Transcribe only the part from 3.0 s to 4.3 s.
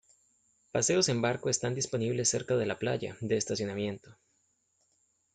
de estacionamiento.